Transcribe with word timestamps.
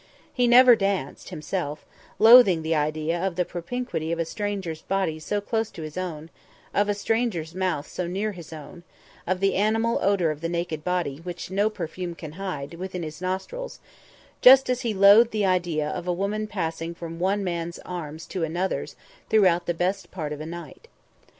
He 0.33 0.45
had 0.45 0.49
never 0.49 0.75
danced, 0.75 1.29
himself, 1.29 1.85
loathing 2.17 2.63
the 2.63 2.73
idea 2.73 3.21
of 3.23 3.35
the 3.35 3.45
propinquity 3.45 4.11
of 4.11 4.17
a 4.17 4.25
stranger's 4.25 4.81
body 4.81 5.19
so 5.19 5.39
close 5.41 5.69
to 5.69 5.83
his 5.83 5.95
own; 5.95 6.31
of 6.73 6.89
a 6.89 6.95
stranger's 6.95 7.53
mouth 7.53 7.87
so 7.87 8.07
near 8.07 8.31
his 8.31 8.51
own; 8.51 8.81
of 9.27 9.39
the 9.41 9.53
animal 9.53 9.99
odour 10.01 10.31
of 10.31 10.41
the 10.41 10.49
naked 10.49 10.83
body, 10.83 11.17
which 11.17 11.51
no 11.51 11.69
perfume 11.69 12.15
can 12.15 12.31
hide, 12.31 12.73
within 12.73 13.03
his 13.03 13.21
nostrils; 13.21 13.79
just 14.41 14.71
as 14.71 14.81
he 14.81 14.95
loathed 14.95 15.29
the 15.29 15.45
idea 15.45 15.87
of 15.87 16.07
a 16.07 16.13
woman 16.13 16.47
passing 16.47 16.95
from 16.95 17.19
one 17.19 17.43
man's 17.43 17.77
arms 17.85 18.25
to 18.25 18.43
another's 18.43 18.95
throughout 19.29 19.67
the 19.67 19.73
best 19.75 20.09
part 20.09 20.33
of 20.33 20.41
a 20.41 20.47
night. 20.47 20.87